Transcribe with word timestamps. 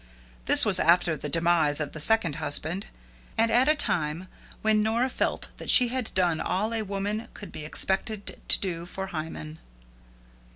This 0.47 0.65
was 0.65 0.79
after 0.79 1.15
the 1.15 1.29
demise 1.29 1.79
of 1.79 1.91
the 1.91 1.99
second 1.99 2.37
husband, 2.37 2.87
and 3.37 3.51
at 3.51 3.69
a 3.69 3.75
time 3.75 4.27
when 4.63 4.81
Nora 4.81 5.11
felt 5.11 5.49
that 5.57 5.69
she 5.69 5.89
had 5.89 6.11
done 6.15 6.41
all 6.41 6.73
a 6.73 6.81
woman 6.81 7.27
could 7.35 7.51
be 7.51 7.65
expected 7.65 8.41
to 8.47 8.59
do 8.59 8.87
for 8.87 9.05
Hymen. 9.13 9.59